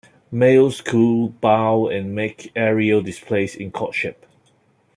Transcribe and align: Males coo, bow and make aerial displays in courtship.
Males 0.31 0.81
coo, 0.81 1.29
bow 1.41 1.87
and 1.87 2.15
make 2.15 2.51
aerial 2.55 3.03
displays 3.03 3.53
in 3.53 3.69
courtship. 3.71 4.25